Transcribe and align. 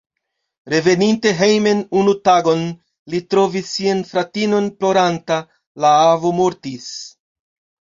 Reveninte 0.73 1.33
hejmen 1.41 1.83
unu 2.01 2.15
tagon, 2.29 2.63
li 3.15 3.21
trovis 3.35 3.69
sian 3.75 4.03
fratinon 4.13 4.73
ploranta: 4.81 5.41
la 5.87 5.95
avo 6.09 6.35
mortis. 6.43 6.91